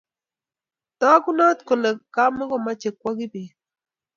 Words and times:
Tagunot 0.99 1.59
kole 1.67 1.89
kamukomache 2.13 2.89
kwo 2.99 3.09
Kibet 3.17 3.53